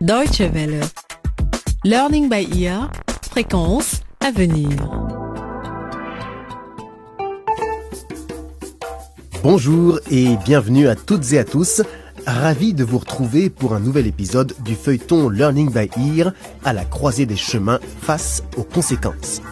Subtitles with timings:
[0.00, 0.80] Deutsche Welle.
[1.84, 2.90] Learning by ear.
[3.30, 4.70] Fréquence à venir.
[9.42, 11.82] Bonjour et bienvenue à toutes et à tous.
[12.26, 16.32] Ravi de vous retrouver pour un nouvel épisode du feuilleton Learning by Ear
[16.64, 19.42] à la croisée des chemins face aux conséquences.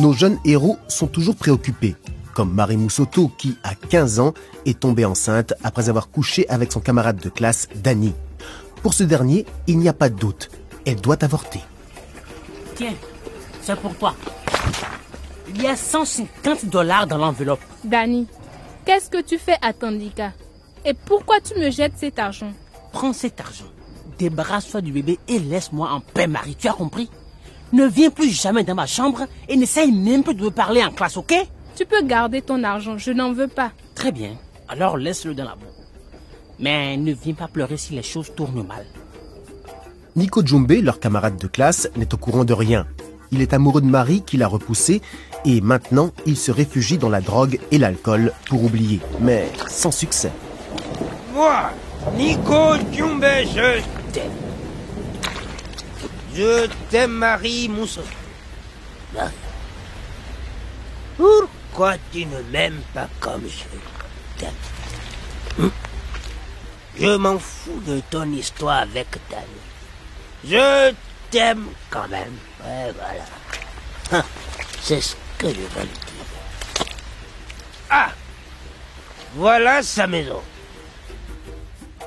[0.00, 1.94] Nos jeunes héros sont toujours préoccupés,
[2.32, 4.32] comme Marie Moussoto qui, à 15 ans,
[4.64, 8.14] est tombée enceinte après avoir couché avec son camarade de classe, Danny.
[8.82, 10.50] Pour ce dernier, il n'y a pas de doute,
[10.86, 11.60] elle doit avorter.
[12.76, 12.94] Tiens,
[13.60, 14.14] c'est pour toi.
[15.50, 17.60] Il y a 150 dollars dans l'enveloppe.
[17.84, 18.26] Danny,
[18.86, 20.32] qu'est-ce que tu fais à Tandika
[20.86, 22.54] Et pourquoi tu me jettes cet argent?
[22.92, 23.68] Prends cet argent,
[24.18, 26.56] débarrasse-toi du bébé et laisse-moi en paix, Marie.
[26.58, 27.10] Tu as compris?
[27.72, 30.90] Ne viens plus jamais dans ma chambre et n'essaye même plus de me parler en
[30.90, 31.34] classe, ok?
[31.76, 33.70] Tu peux garder ton argent, je n'en veux pas.
[33.94, 34.32] Très bien,
[34.68, 35.66] alors laisse-le dans la boue.
[36.58, 38.84] Mais ne viens pas pleurer si les choses tournent mal.
[40.16, 42.86] Nico Djumbe, leur camarade de classe, n'est au courant de rien.
[43.30, 45.00] Il est amoureux de Marie qui l'a repoussé
[45.44, 50.32] et maintenant il se réfugie dans la drogue et l'alcool pour oublier, mais sans succès.
[51.32, 51.70] Moi,
[52.16, 53.99] Nico Djumbe, je.
[56.34, 58.04] Je t'aime, Marie Mousson.
[59.14, 59.30] Là.
[61.16, 64.50] Pourquoi tu ne m'aimes pas comme je t'aime?
[65.58, 65.70] Hum.
[66.98, 69.44] Je m'en fous de ton histoire avec Danny.
[70.44, 70.92] Je
[71.30, 72.36] t'aime quand même.
[72.64, 73.24] Ouais, voilà.
[74.12, 74.24] Hein,
[74.80, 76.86] C'est ce que je veux dire.
[77.90, 78.10] Ah
[79.34, 80.42] Voilà sa maison.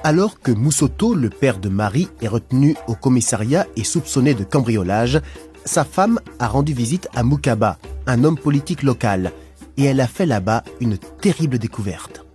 [0.05, 5.21] Alors que Moussoto, le père de Marie, est retenu au commissariat et soupçonné de cambriolage,
[5.63, 9.31] sa femme a rendu visite à Mukaba, un homme politique local,
[9.77, 12.25] et elle a fait là-bas une terrible découverte.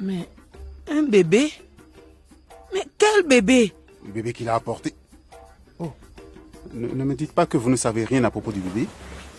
[0.00, 0.28] Mais
[0.90, 1.50] un bébé?
[2.74, 3.72] Mais quel bébé?
[4.06, 4.92] Le bébé qu'il a apporté.
[5.78, 5.90] Oh,
[6.74, 8.86] ne, ne me dites pas que vous ne savez rien à propos du bébé.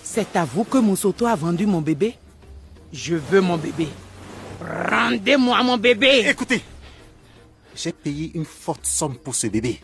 [0.04, 2.16] C'est à vous que Moussoto a vendu mon bébé
[2.92, 3.88] Je veux mon bébé.
[4.90, 6.62] Rendez-moi mon bébé Écoutez,
[7.82, 9.80] j'ai payé une forte somme pour ce bébé.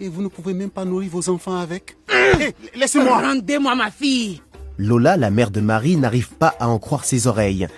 [0.00, 1.96] Et vous ne pouvez même pas nourrir vos enfants avec.
[2.08, 4.40] Hé, Laissez-moi Rendez-moi ma fille
[4.78, 7.68] Lola, la mère de Marie, n'arrive pas à en croire ses oreilles.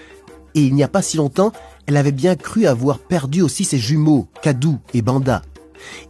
[0.54, 1.52] Et il n'y a pas si longtemps,
[1.86, 5.42] elle avait bien cru avoir perdu aussi ses jumeaux, Kadou et Banda.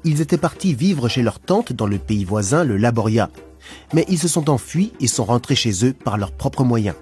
[0.05, 3.31] Ils étaient partis vivre chez leur tante dans le pays voisin, le Laboria.
[3.95, 6.97] Mais ils se sont enfuis et sont rentrés chez eux par leurs propres moyens.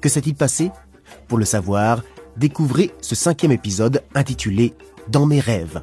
[0.00, 0.70] Que s'est-il passé?
[1.26, 2.04] Pour le savoir,
[2.36, 4.74] découvrez ce cinquième épisode intitulé
[5.08, 5.82] Dans mes rêves.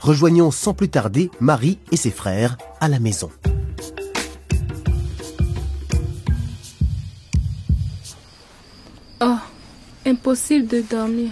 [0.00, 3.30] Rejoignons sans plus tarder Marie et ses frères à la maison.
[9.20, 9.36] Oh,
[10.04, 11.30] impossible de dormir.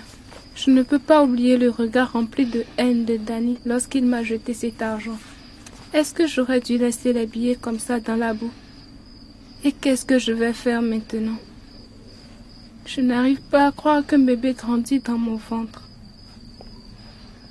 [0.55, 4.55] Je ne peux pas oublier le regard rempli de haine de Danny lorsqu'il m'a jeté
[4.55, 5.19] cet argent.
[5.93, 8.53] Est-ce que j'aurais dû laisser les billets comme ça dans la boue?
[9.65, 11.39] Et qu'est-ce que je vais faire maintenant?
[12.85, 15.86] Je n'arrive pas à croire qu'un bébé grandit dans mon ventre.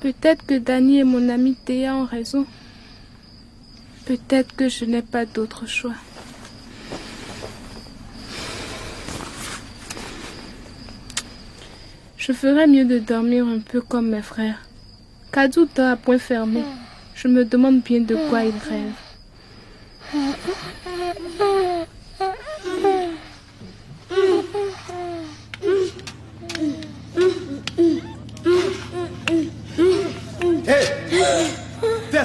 [0.05, 2.45] Peut-être que Danny et mon ami Théa ont raison.
[4.05, 5.95] Peut-être que je n'ai pas d'autre choix.
[12.17, 14.61] Je ferais mieux de dormir un peu comme mes frères.
[15.31, 16.61] Kadou dort à point fermé.
[17.15, 18.93] Je me demande bien de quoi il rêve.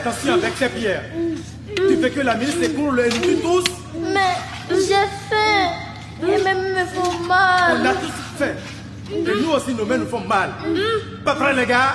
[0.00, 1.02] Attention avec ces pierres.
[1.76, 3.64] Tu fais que la ministre s'écoule et nous tue tous.
[4.00, 4.34] Mais
[4.70, 5.72] j'ai faim
[6.22, 7.86] et même me font On mal.
[7.86, 8.56] a tous fait.
[9.12, 10.50] Et nous aussi, nos mains nous font mal.
[11.24, 11.94] Pas prêt, les gars?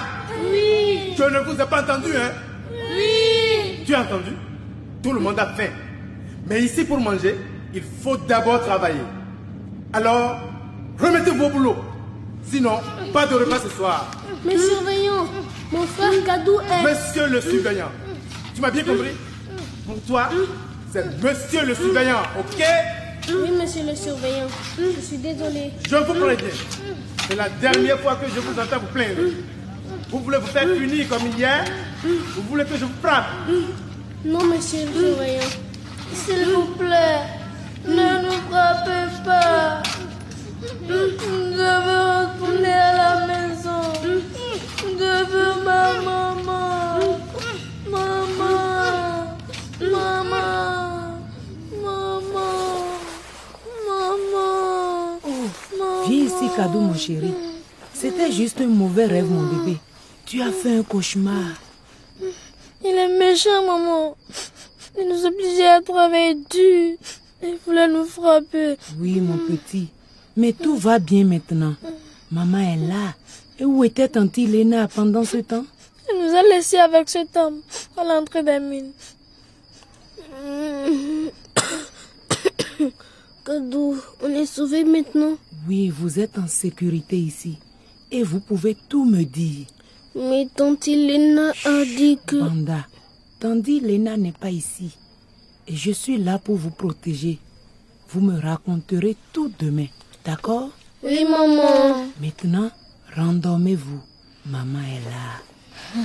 [0.52, 2.32] Oui, Je ne vous ai pas entendu, hein?
[2.72, 3.84] Oui.
[3.86, 4.32] Tu as entendu?
[5.02, 5.70] Tout le monde a faim.
[6.48, 7.36] Mais ici, pour manger,
[7.74, 9.00] il faut d'abord travailler.
[9.94, 10.38] Alors,
[11.00, 11.76] remettez-vous au boulot.
[12.50, 12.80] Sinon,
[13.14, 14.10] pas de repas ce soir.
[14.46, 15.28] Mais surveillons,
[15.72, 16.84] mon frère Kadou est...
[16.84, 17.92] Monsieur le surveillant.
[18.54, 19.12] Tu m'as bien compris
[19.86, 20.30] Pour toi,
[20.94, 22.64] c'est monsieur le surveillant, ok
[23.30, 24.48] Oui, monsieur le surveillant.
[24.78, 25.72] Je suis désolée.
[25.90, 26.48] Je vous préviens.
[27.28, 29.22] C'est la dernière fois que je vous entends vous plaindre.
[30.12, 31.66] Vous voulez vous faire punir comme hier
[32.04, 33.26] Vous voulez que je vous frappe
[34.24, 35.50] Non, monsieur le surveillant.
[36.14, 37.22] S'il vous plaît,
[37.88, 39.82] ne nous frappez pas.
[40.88, 41.18] Je veux
[56.36, 57.34] Ici, cadeau, mon chéri.
[57.94, 59.78] C'était juste un mauvais rêve, mon bébé.
[60.26, 61.62] Tu as fait un cauchemar.
[62.84, 64.18] Il est méchant, maman.
[65.00, 66.98] Il nous obligeait à travailler dur.
[67.42, 68.76] Il voulait nous frapper.
[69.00, 69.88] Oui, mon petit.
[70.36, 71.76] Mais tout va bien maintenant.
[72.32, 73.14] Maman est là.
[73.58, 75.66] Et où était tante Lena pendant ce temps?
[76.12, 77.62] Il nous a laissés avec cet homme
[77.96, 78.92] à l'entrée des mines.
[83.46, 85.38] Kadou, on est sauvés maintenant.
[85.68, 87.60] Oui, vous êtes en sécurité ici.
[88.12, 89.68] Et vous pouvez tout me dire.
[90.16, 92.38] Mais tante Lena a dit que...
[92.38, 92.88] Banda,
[93.40, 94.98] tandis Lena n'est pas ici.
[95.68, 97.38] Et je suis là pour vous protéger.
[98.10, 99.88] Vous me raconterez tout demain.
[100.24, 100.72] D'accord?
[101.04, 102.08] Oui, maman.
[102.20, 102.72] Maintenant,
[103.16, 104.02] rendormez-vous.
[104.48, 106.02] Maman est là.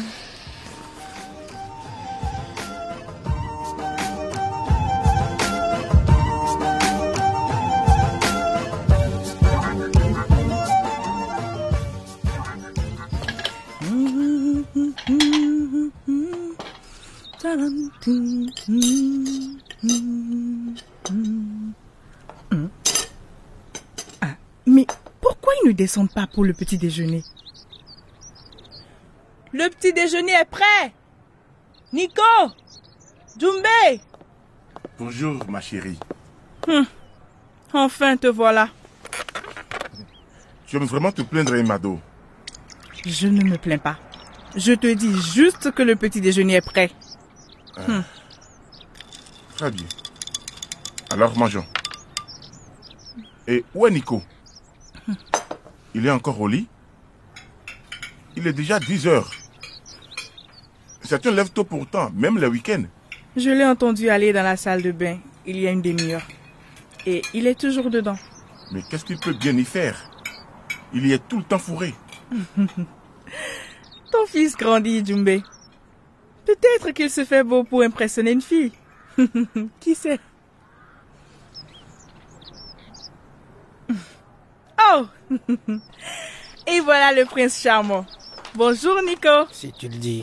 [24.67, 24.87] Mais
[25.21, 27.25] pourquoi ils ne descendent pas pour le petit déjeuner?
[29.53, 30.93] Le petit déjeuner est prêt
[31.93, 32.23] Nico
[33.39, 33.65] Jumbe
[34.99, 35.99] Bonjour, ma chérie.
[36.69, 36.85] Hum,
[37.73, 38.69] Enfin te voilà.
[40.67, 41.99] Tu aimes vraiment te plaindre, Emado
[43.07, 43.97] Je ne me plains pas.
[44.57, 46.91] Je te dis juste que le petit déjeuner est prêt.
[47.77, 48.05] Hum.
[49.57, 49.87] Très bien.
[51.11, 51.67] Alors, mangeons.
[53.47, 54.23] Et où est Nico?
[55.95, 56.69] Il est encore au lit?
[58.37, 59.31] Il est déjà 10 heures.
[61.03, 62.85] C'est un lève tôt pourtant, même le week-end.
[63.37, 66.27] Je l'ai entendu aller dans la salle de bain il y a une demi-heure.
[67.07, 68.17] Et il est toujours dedans.
[68.73, 69.97] Mais qu'est-ce qu'il peut bien y faire?
[70.93, 71.95] Il y est tout le temps fourré.
[74.13, 75.41] Ton fils grandit, Jumbe.
[76.51, 78.73] Peut-être qu'il se fait beau pour impressionner une fille.
[79.81, 80.19] Qui sait?
[84.93, 85.07] Oh
[86.67, 88.07] Et voilà le prince charmant.
[88.55, 89.29] Bonjour, Nico.
[89.53, 90.23] Si tu le dis.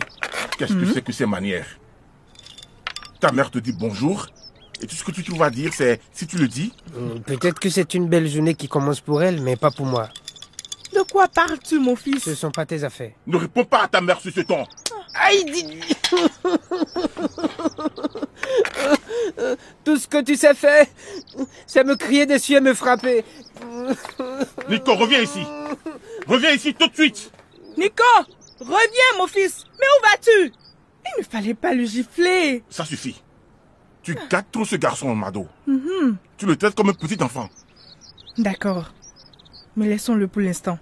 [0.57, 1.68] Qu'est-ce que c'est que ces manières?
[3.19, 4.25] Ta mère te dit bonjour
[4.81, 6.73] et tout ce que tu trouves à dire, c'est si tu le dis.
[6.94, 10.09] Hmm, Peut-être que c'est une belle journée qui commence pour elle, mais pas pour moi.
[10.94, 12.23] De quoi parles-tu, mon fils?
[12.23, 13.13] Ce sont pas tes affaires.
[13.27, 14.65] Ne réponds pas à ta mère sur ce ton.
[15.19, 15.80] Aïe.
[19.84, 20.86] Tout ce que tu sais faire,
[21.66, 23.24] c'est me crier dessus et me frapper.
[24.69, 25.44] Nico, reviens ici.
[26.28, 27.31] Reviens ici tout de suite.
[27.78, 28.04] Nico
[28.60, 30.54] Reviens, mon fils Mais où vas-tu?
[31.06, 32.64] Il ne fallait pas le gifler.
[32.69, 33.22] Ça suffit.
[34.02, 35.48] Tu gâtes trop ce garçon, Mado.
[35.68, 36.18] Mhm.
[36.38, 37.50] Tu le traites comme un petit enfant.
[38.38, 38.92] D'accord.
[39.75, 40.80] Mais laissons-le pour l'instant.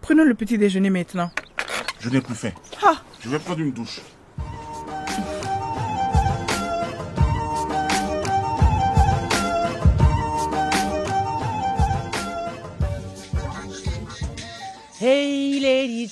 [0.00, 1.30] Prenons le petit déjeuner maintenant.
[2.00, 2.52] Je n'ai plus faim.
[2.82, 4.00] Ah, Je vais prendre une douche.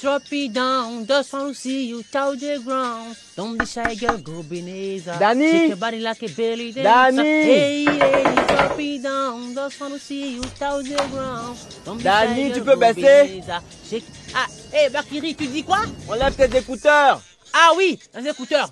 [0.00, 1.06] Drop it down.
[1.06, 3.16] Want to see you touch the ground.
[3.36, 5.18] Don't be shy, girl, go Beneza.
[5.18, 5.50] Danny!
[5.50, 6.82] Shake your body like a belly dancer.
[6.82, 7.22] Danny!
[7.22, 9.54] Hey lady, drop it down.
[9.54, 11.58] Want to see you touch the ground.
[11.84, 13.42] Don't be Danny, shy, tu girl, peux go baisser?
[13.88, 14.04] Shake...
[14.34, 15.80] Ah, hey Bakiri, tu dis quoi?
[16.08, 17.20] Enlève tes écouteurs.
[17.52, 18.70] Ah oui, un écouteur.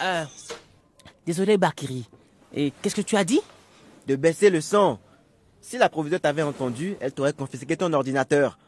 [0.00, 0.24] Euh,
[1.26, 2.06] désolé Bakiri.
[2.54, 3.40] Et qu'est-ce que tu as dit?
[4.06, 4.98] De baisser le son.
[5.60, 8.58] Si la proviseure t'avait entendu, elle t'aurait confisqué ton ordinateur.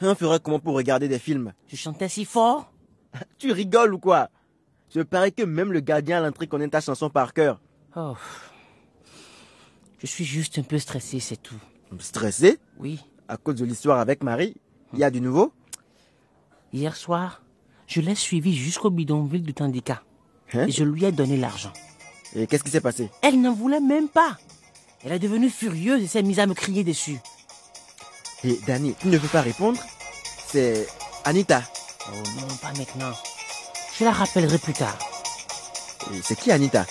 [0.00, 2.72] On ferait comment pour regarder des films Tu chantais si fort
[3.38, 4.30] Tu rigoles ou quoi
[4.94, 7.60] Je parie que même le gardien à l'entrée connaît ta chanson par cœur.
[7.96, 8.14] Oh.
[9.98, 11.58] Je suis juste un peu stressé, c'est tout.
[11.98, 12.58] Stressé?
[12.78, 13.00] Oui.
[13.26, 14.54] À cause de l'histoire avec Marie
[14.92, 15.52] Il y a du nouveau?
[16.72, 17.42] Hier soir,
[17.86, 20.02] je l'ai suivi jusqu'au bidonville du Tandika.
[20.52, 20.66] Hein?
[20.66, 21.72] Et je lui ai donné l'argent.
[22.34, 23.10] Et qu'est-ce qui s'est passé?
[23.22, 24.36] Elle n'en voulait même pas.
[25.02, 27.18] Elle est devenue furieuse et s'est mise à me crier dessus.
[28.44, 29.80] Et Danny, tu ne veux pas répondre
[30.46, 30.86] C'est
[31.24, 31.62] Anita.
[32.08, 33.12] Oh non, pas maintenant.
[33.98, 34.98] Je la rappellerai plus tard.
[36.22, 36.86] C'est qui Anita?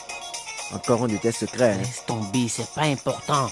[0.74, 1.74] Encore un de tes secrets.
[1.74, 3.50] hein Laisse tomber, c'est pas important.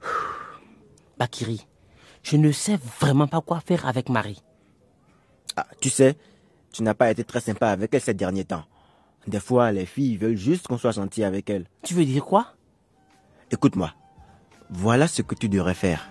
[1.18, 1.66] Bakiri,
[2.22, 4.42] je ne sais vraiment pas quoi faire avec Marie.
[5.56, 6.16] Ah, tu sais,
[6.72, 8.64] tu n'as pas été très sympa avec elle ces derniers temps.
[9.26, 11.66] Des fois, les filles veulent juste qu'on soit gentil avec elles.
[11.82, 12.54] Tu veux dire quoi?
[13.50, 13.92] Écoute-moi.
[14.70, 16.08] Voilà ce que tu devrais faire.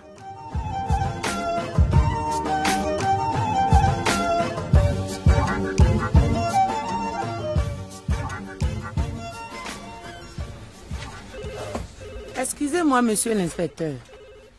[12.78, 13.94] Excusez-moi, monsieur l'inspecteur.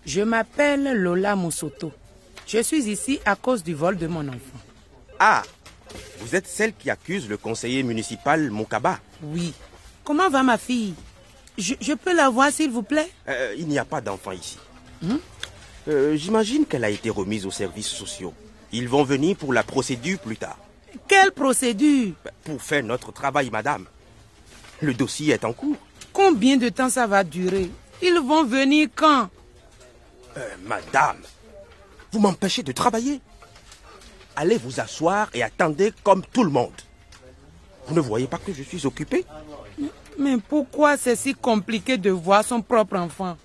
[0.05, 1.93] Je m'appelle Lola Moussoto.
[2.45, 4.59] Je suis ici à cause du vol de mon enfant.
[5.19, 5.41] Ah,
[6.19, 9.53] vous êtes celle qui accuse le conseiller municipal Moukaba Oui.
[10.03, 10.95] Comment va ma fille?
[11.57, 13.09] Je, je peux la voir, s'il vous plaît?
[13.29, 14.57] Euh, Il n'y a pas d'enfant ici.
[15.01, 15.15] Hmm?
[15.87, 18.33] Euh, J'imagine qu'elle a été remise aux services sociaux.
[18.73, 20.57] Ils vont venir pour la procédure plus tard.
[21.07, 22.15] Quelle procédure?
[22.43, 23.85] Pour faire notre travail, madame.
[24.81, 25.77] Le dossier est en cours.
[26.11, 27.71] Combien de temps ça va durer?
[28.01, 29.29] Ils vont venir quand
[30.37, 31.17] Euh, madame,
[32.11, 33.19] vous m'empêchez de travailler.
[34.35, 36.79] Allez vous asseoir et attendez comme tout le monde.
[37.87, 39.25] Vous ne voyez pas que je suis occupé
[40.17, 43.37] Mais pourquoi c'est si compliqué de voir son propre enfant?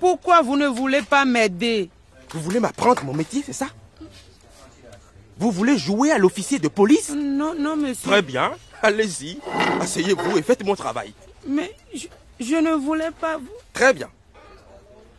[0.00, 1.90] Pourquoi vous ne voulez pas m'aider?
[2.30, 3.68] Vous voulez m'apprendre mon métier, c'est ça?
[5.36, 7.10] Vous voulez jouer à l'officier de police?
[7.14, 8.08] Non, non, monsieur.
[8.10, 9.38] Très bien, allez-y.
[9.80, 11.12] Asseyez-vous et faites mon travail.
[11.46, 12.06] Mais je,
[12.40, 13.48] je ne voulais pas vous...
[13.74, 14.08] Très bien.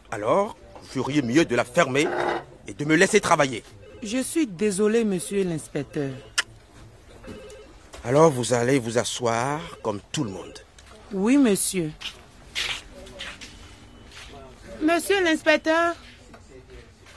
[0.10, 2.08] Alors, vous feriez mieux de la fermer
[2.68, 3.64] et de me laisser travailler.
[4.02, 6.12] Je suis désolé, monsieur l'inspecteur.
[8.04, 10.58] Alors, vous allez vous asseoir comme tout le monde.
[11.12, 11.92] Oui, monsieur.
[14.82, 15.96] Monsieur l'inspecteur,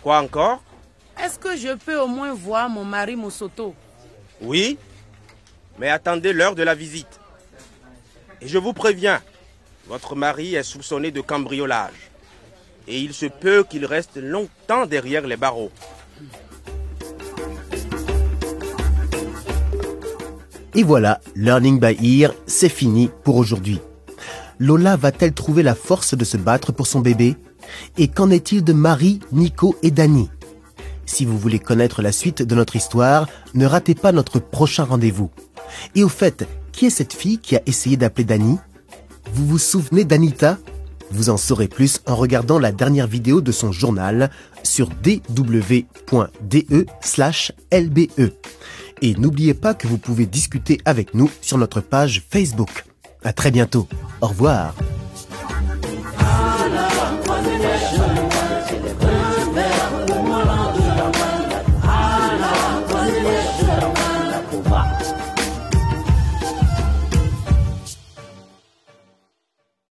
[0.03, 0.63] Quoi encore?
[1.23, 3.75] Est-ce que je peux au moins voir mon mari Moussoto
[4.41, 4.79] Oui,
[5.79, 7.21] mais attendez l'heure de la visite.
[8.41, 9.21] Et je vous préviens,
[9.89, 12.11] votre mari est soupçonné de cambriolage.
[12.87, 15.71] Et il se peut qu'il reste longtemps derrière les barreaux.
[20.75, 23.81] Et voilà, Learning by Ear, c'est fini pour aujourd'hui.
[24.59, 27.37] Lola va-t-elle trouver la force de se battre pour son bébé?
[27.97, 30.31] Et qu'en est-il de Marie, Nico et Dani?
[31.07, 35.31] Si vous voulez connaître la suite de notre histoire, ne ratez pas notre prochain rendez-vous.
[35.95, 38.59] Et au fait, qui est cette fille qui a essayé d'appeler Dani?
[39.33, 40.59] Vous vous souvenez d'Anita?
[41.11, 44.31] Vous en saurez plus en regardant la dernière vidéo de son journal
[44.63, 45.59] sur dw.de/lbe.
[49.01, 52.85] Et n'oubliez pas que vous pouvez discuter avec nous sur notre page Facebook.
[53.23, 53.89] À très bientôt.
[54.21, 54.75] Au revoir.